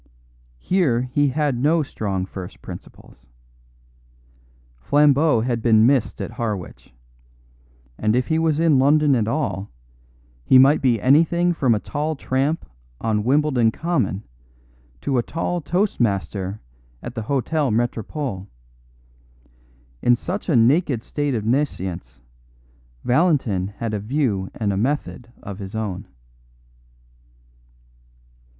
Here 0.57 1.01
he 1.01 1.27
had 1.27 1.55
no 1.59 1.83
strong 1.83 2.25
first 2.25 2.59
principles. 2.63 3.27
Flambeau 4.79 5.41
had 5.41 5.61
been 5.61 5.85
missed 5.85 6.19
at 6.19 6.31
Harwich; 6.31 6.91
and 7.99 8.15
if 8.15 8.25
he 8.27 8.39
was 8.39 8.59
in 8.59 8.79
London 8.79 9.15
at 9.15 9.27
all, 9.27 9.69
he 10.43 10.57
might 10.57 10.81
be 10.81 10.99
anything 10.99 11.53
from 11.53 11.75
a 11.75 11.79
tall 11.79 12.15
tramp 12.15 12.65
on 12.99 13.23
Wimbledon 13.23 13.69
Common 13.69 14.23
to 15.01 15.19
a 15.19 15.21
tall 15.21 15.61
toast 15.61 15.99
master 15.99 16.59
at 17.03 17.13
the 17.13 17.21
Hotel 17.21 17.69
Metropole. 17.69 18.47
In 20.01 20.15
such 20.15 20.49
a 20.49 20.55
naked 20.55 21.03
state 21.03 21.35
of 21.35 21.45
nescience, 21.45 22.21
Valentin 23.03 23.67
had 23.77 23.93
a 23.93 23.99
view 23.99 24.49
and 24.55 24.73
a 24.73 24.77
method 24.77 25.31
of 25.43 25.59
his 25.59 25.75
own. 25.75 26.07